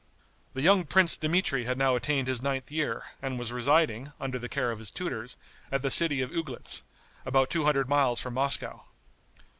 [0.55, 4.49] The young prince Dmitri had now attained his ninth year, and was residing, under the
[4.49, 5.37] care of his tutors,
[5.71, 6.81] at the city of Uglitz,
[7.23, 8.85] about two hundred miles from Moscow.